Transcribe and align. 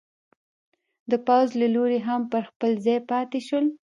د 1.11 1.13
پوځ 1.27 1.47
له 1.61 1.67
لوري 1.75 1.99
هم 2.07 2.21
پر 2.31 2.41
خپل 2.51 2.71
ځای 2.85 2.99
پاتې 3.09 3.39
شول. 3.47 3.65